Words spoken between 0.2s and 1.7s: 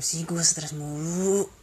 gue stres mulu.